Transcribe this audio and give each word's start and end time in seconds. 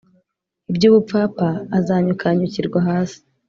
iby 0.69 0.83
ubupfapfa 0.89 1.47
azanyukanyukirwa 1.77 2.79
hasi 2.87 3.19